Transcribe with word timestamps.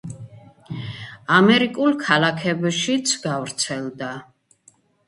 ამერიკულ 1.35 1.95
ქალაქებშიც 2.07 3.17
გავრცელდა 3.31 4.15